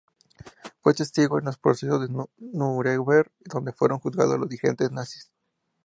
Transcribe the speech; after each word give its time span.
Fue 0.79 0.95
testigo 0.95 1.37
en 1.37 1.45
los 1.45 1.59
procesos 1.59 2.01
de 2.01 2.27
Nuremberg, 2.39 3.31
donde 3.41 3.71
fueron 3.71 3.99
juzgados 3.99 4.39
los 4.39 4.49
dirigentes 4.49 4.89
nazis. 4.91 5.31